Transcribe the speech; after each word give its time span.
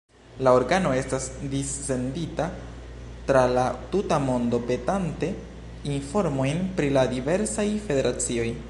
La 0.45 0.51
organo 0.59 0.93
estas 1.01 1.27
dissendita 1.51 2.47
tra 3.27 3.43
la 3.57 3.67
tuta 3.93 4.17
mondo 4.25 4.61
petante 4.73 5.31
informojn 5.99 6.65
pri 6.81 6.93
la 6.99 7.07
diversaj 7.15 7.69
federacioj. 7.91 8.53